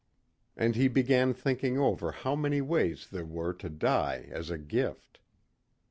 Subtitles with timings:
[0.57, 5.19] And he began thinking over how many ways there were to die as a gift.